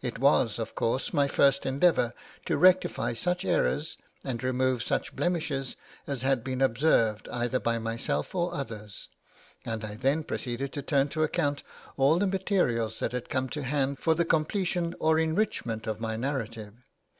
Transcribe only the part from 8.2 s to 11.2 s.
or others, and I then proceeded to turn